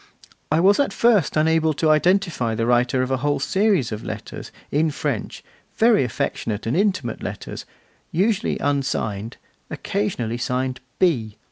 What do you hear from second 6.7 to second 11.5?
intimate letters, usually unsigned, occasionally signed 'B.